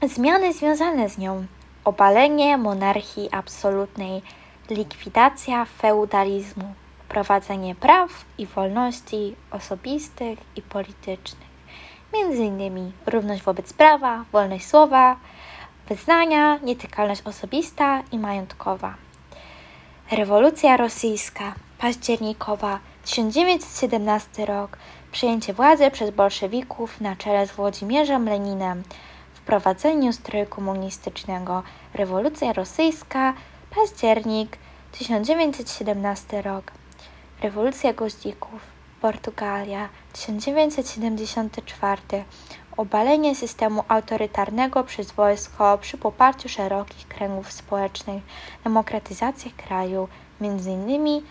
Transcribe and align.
Zmiany 0.04 0.54
związane 0.54 1.10
z 1.10 1.18
nią: 1.18 1.46
obalenie 1.84 2.58
monarchii 2.58 3.30
absolutnej, 3.32 4.22
likwidacja 4.70 5.66
feudalizmu, 5.66 6.74
wprowadzenie 7.06 7.76
praw 7.76 8.26
i 8.38 8.46
wolności 8.46 9.36
osobistych 9.52 10.40
i 10.56 10.62
politycznych, 10.62 11.50
między 12.14 12.44
innymi 12.44 12.92
równość 13.06 13.44
wobec 13.44 13.74
prawa, 13.74 14.26
wolność 14.32 14.66
słowa, 14.66 15.16
wyznania, 15.90 16.58
nietykalność 16.58 17.22
osobista 17.22 18.04
i 18.12 18.20
majątkowa. 18.20 19.07
Rewolucja 20.12 20.78
rosyjska, 20.78 21.54
październikowa, 21.78 22.80
1917 23.06 24.46
rok, 24.46 24.78
przejęcie 25.12 25.54
władzy 25.54 25.92
przez 25.92 26.10
bolszewików 26.12 27.02
na 27.02 27.16
czele 27.16 27.48
z 27.48 27.52
Włodzimierzem 27.52 28.26
Leninem, 28.26 28.84
wprowadzenie 29.34 30.10
ustroju 30.10 30.46
komunistycznego, 30.46 31.64
rewolucja 31.94 32.54
rosyjska, 32.54 33.34
październik, 33.76 34.58
1917 34.92 36.42
rok, 36.42 36.72
rewolucja 37.42 37.94
goździków, 37.94 38.62
Portugalia, 39.02 39.90
1974, 40.14 42.02
obalenie 42.78 43.36
systemu 43.36 43.84
autorytarnego 43.88 44.84
przez 44.84 45.12
wojsko 45.12 45.78
przy 45.78 45.98
poparciu 45.98 46.50
szerokich 46.50 47.08
kręgów 47.08 47.52
społecznych, 47.52 48.24
demokratyzacja 48.64 49.52
kraju, 49.58 50.08
m.in. 50.42 51.22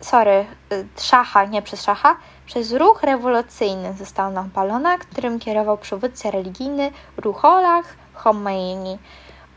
sorry, 0.00 0.46
yy, 0.70 0.86
szacha, 1.00 1.44
nie 1.44 1.62
przez 1.62 1.82
szacha, 1.82 2.16
przez 2.46 2.72
ruch 2.72 3.02
rewolucyjny 3.02 3.94
została 3.94 4.30
napalona, 4.30 4.98
którym 4.98 5.38
kierował 5.38 5.78
przywódca 5.78 6.30
religijny 6.30 6.90
Ruhollah 7.16 7.84
Khomeini. 8.14 8.98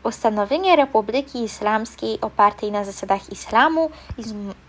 Ustanowienie 0.02 0.76
Republiki 0.76 1.42
Islamskiej 1.42 2.20
opartej 2.20 2.72
na 2.72 2.84
zasadach 2.84 3.32
islamu 3.32 3.90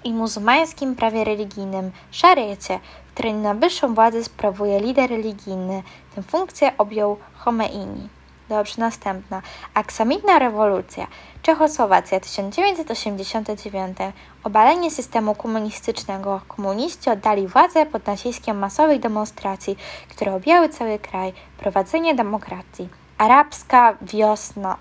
i 0.04 0.14
muzułmańskim 0.14 0.96
prawie 0.96 1.24
religijnym, 1.24 1.92
szariecie, 2.12 2.80
której 3.14 3.34
najwyższą 3.34 3.94
władzę 3.94 4.24
sprawuje 4.24 4.80
lider 4.80 5.10
religijny. 5.10 5.84
Tę 6.16 6.24
funkcję 6.24 6.72
objął 6.78 7.18
Khomeini. 7.40 8.21
Dobrze, 8.52 8.76
następna. 8.78 9.42
Aksamitna 9.74 10.40
rewolucja. 10.40 11.08
Czechosłowacja 11.42 12.20
1989. 12.20 13.98
Obalenie 14.44 14.92
systemu 14.92 15.36
komunistycznego. 15.36 16.42
Komuniści 16.48 17.10
oddali 17.10 17.48
władzę 17.48 17.86
pod 17.86 18.08
naciskiem 18.08 18.60
masowych 18.60 19.00
demonstracji, 19.00 19.78
które 20.10 20.36
objęły 20.36 20.70
cały 20.70 21.00
kraj. 21.00 21.34
Prowadzenie 21.58 22.16
demokracji. 22.16 22.90
Arabska 23.18 23.98
wiosna. 24.02 24.78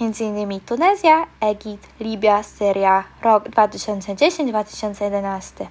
Między 0.00 0.24
innymi 0.24 0.60
Tunezja, 0.60 1.26
Egipt, 1.40 1.88
Libia, 2.00 2.42
Syria, 2.42 3.04
rok 3.22 3.48
2010-2011. 3.48 5.66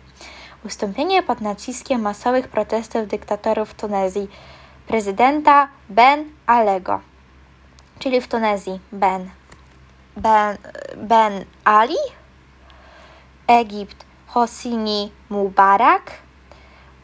Ustąpienie 0.65 1.23
pod 1.23 1.41
naciskiem 1.41 2.01
masowych 2.01 2.47
protestów 2.47 3.07
dyktatorów 3.07 3.73
Tunezji 3.73 4.27
prezydenta 4.91 5.67
Ben 5.89 6.25
Alego, 6.45 6.99
czyli 7.99 8.21
w 8.21 8.27
Tunezji 8.27 8.79
Ben. 8.91 9.29
Ben, 10.17 10.57
ben 10.97 11.45
Ali, 11.63 11.95
Egipt 13.47 14.05
Hosni 14.27 15.11
Mubarak, 15.29 16.11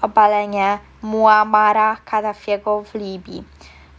obalenie 0.02 0.78
Muamara 1.02 1.98
Kaddafiego 2.06 2.84
w 2.84 2.96
Libii. 2.96 3.44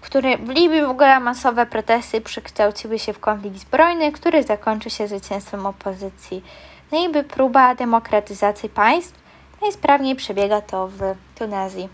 Który, 0.01 0.39
w 0.39 0.49
Libii 0.49 0.83
w 0.83 0.91
ogóle 0.91 1.21
masowe 1.21 1.67
protesty 1.67 2.21
przekształciły 2.21 2.99
się 2.99 3.13
w 3.13 3.21
konflikt 3.21 3.59
zbrojny, 3.59 4.13
który 4.13 4.43
zakończy 4.43 4.91
się 4.91 5.09
zwycięstwem 5.09 5.67
opozycji. 5.67 6.45
No 6.93 7.05
i 7.05 7.09
by 7.09 7.25
próba 7.25 7.75
demokratyzacji 7.75 8.69
państw 8.69 9.15
najsprawniej 9.63 10.17
przebiega 10.17 10.61
to 10.61 10.89
w 10.89 11.01
Tunezji. 11.35 11.89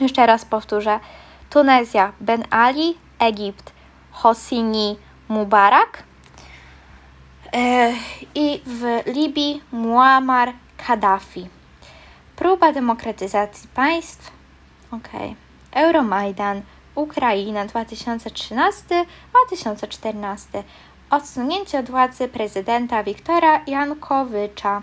Jeszcze 0.00 0.26
raz 0.26 0.44
powtórzę. 0.44 1.00
Tunezja 1.50 2.12
Ben 2.20 2.44
Ali, 2.50 2.98
Egipt 3.18 3.72
Hosni 4.10 4.96
Mubarak 5.28 6.02
e, 7.52 7.92
i 8.34 8.60
w 8.66 9.00
Libii 9.06 9.62
Muammar 9.72 10.52
Kaddafi. 10.86 11.48
Próba 12.36 12.72
demokratyzacji 12.72 13.68
państw. 13.74 14.30
Ok. 14.90 15.08
Euromajdan, 15.72 16.62
Ukraina 16.94 17.66
2013-2014. 17.66 20.62
Odsunięcie 21.10 21.78
od 21.78 21.90
władzy 21.90 22.28
prezydenta 22.28 23.04
Wiktora 23.04 23.60
Jankowycza. 23.66 24.82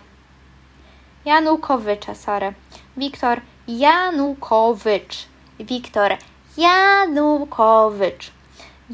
Janukowycza, 1.30 2.16
sorry. 2.16 2.54
Wiktor 2.98 3.42
Janukowycz. 3.68 5.26
Wiktor 5.60 6.18
Janukowycz. 6.58 8.32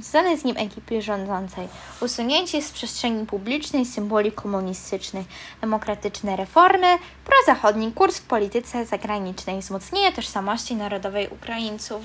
Znane 0.02 0.38
z 0.38 0.44
nim 0.44 0.58
ekipy 0.58 1.02
rządzącej. 1.02 1.68
Usunięcie 2.02 2.62
z 2.62 2.72
przestrzeni 2.72 3.26
publicznej 3.26 3.86
symboli 3.86 4.32
komunistycznych, 4.32 5.26
demokratyczne 5.62 6.36
reformy, 6.36 6.88
prozachodni 7.26 7.92
kurs 7.92 8.18
w 8.18 8.26
polityce 8.26 8.86
zagranicznej, 8.86 9.60
wzmocnienie 9.60 10.12
tożsamości 10.12 10.76
narodowej 10.76 11.28
Ukraińców. 11.28 12.02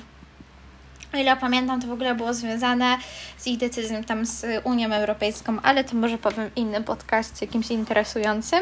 O 1.15 1.17
ile 1.17 1.37
pamiętam, 1.37 1.81
to 1.81 1.87
w 1.87 1.93
ogóle 1.93 2.15
było 2.15 2.35
związane 2.35 2.99
z 3.39 3.47
ich 3.47 3.59
decyzją 3.59 4.05
tam 4.05 4.27
z 4.27 4.47
Unią 4.65 4.93
Europejską, 4.93 5.57
ale 5.63 5.85
to 5.85 5.97
może 5.97 6.19
powiem 6.19 6.51
w 6.51 6.57
innym 6.57 6.85
podcaście, 6.85 7.47
jakimś 7.47 7.71
interesującym. 7.71 8.61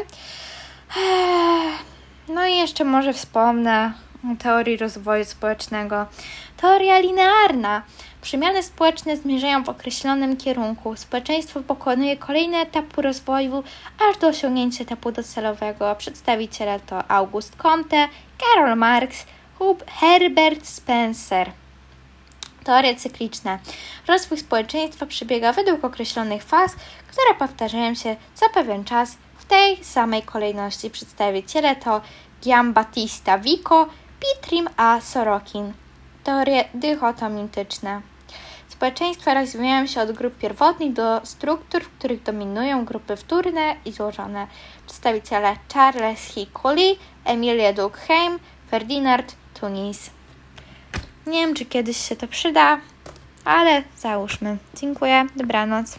No 2.29 2.47
i 2.47 2.57
jeszcze 2.57 2.85
może 2.85 3.13
wspomnę 3.13 3.93
o 4.25 4.43
teorii 4.43 4.77
rozwoju 4.77 5.25
społecznego. 5.25 6.07
Teoria 6.57 6.99
linearna. 6.99 7.83
Przemiany 8.23 8.63
społeczne 8.63 9.17
zmierzają 9.17 9.65
w 9.65 9.69
określonym 9.69 10.37
kierunku. 10.37 10.97
Społeczeństwo 10.97 11.61
pokonuje 11.61 12.17
kolejne 12.17 12.59
etapy 12.59 13.03
rozwoju, 13.03 13.65
aż 14.11 14.19
do 14.19 14.29
osiągnięcia 14.29 14.85
etapu 14.85 15.13
docelowego. 15.13 15.95
Przedstawiciele 15.99 16.81
to 16.81 17.11
August 17.11 17.57
Comte, 17.57 18.09
Karol 18.39 18.77
Marx 18.77 19.27
lub 19.61 19.85
Herbert 19.91 20.67
Spencer. 20.67 21.51
Teorie 22.65 22.97
cykliczne. 22.97 23.59
Rozwój 24.07 24.39
społeczeństwa 24.39 25.07
przebiega 25.07 25.53
według 25.53 25.85
określonych 25.85 26.43
faz, 26.43 26.77
które 27.09 27.35
powtarzają 27.39 27.95
się 27.95 28.17
co 28.35 28.51
pewien 28.51 28.85
czas 28.85 29.17
tej 29.49 29.85
samej 29.85 30.23
kolejności. 30.23 30.91
Przedstawiciele 30.91 31.77
to 31.77 32.01
Giambattista 32.43 33.39
Vico, 33.39 33.87
Pitrim 34.21 34.69
a 34.77 35.01
Sorokin. 35.01 35.73
Teorie 36.25 36.65
dychotomityczne. 36.75 38.01
Społeczeństwa 38.69 39.35
rozwijają 39.35 39.87
się 39.87 40.01
od 40.01 40.13
grup 40.13 40.39
pierwotnych 40.39 40.93
do 40.93 41.21
struktur, 41.25 41.83
w 41.83 41.99
których 41.99 42.23
dominują 42.23 42.85
grupy 42.85 43.17
wtórne 43.17 43.77
i 43.85 43.93
złożone. 43.93 44.47
Przedstawiciele 44.87 45.57
Charles 45.75 46.21
Hickley, 46.21 46.99
Emilia 47.25 47.73
Durkheim, 47.73 48.39
Ferdinand 48.71 49.37
Tunis. 49.61 50.11
Nie 51.27 51.47
wiem, 51.47 51.55
czy 51.55 51.65
kiedyś 51.65 51.97
się 51.97 52.17
to 52.17 52.29
przyda, 52.29 52.81
ale 53.45 53.83
załóżmy. 53.97 54.57
Dziękuję, 54.75 55.27
dobranoc. 55.37 55.97